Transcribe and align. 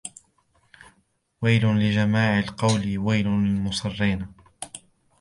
وَيْلٌ 1.41 1.75
لِجَمَّاعِ 1.75 2.39
الْقَوْلِ 2.39 2.97
وَيْلٌ 2.97 3.27
لِلْمُصِرِّينَ 3.27 4.27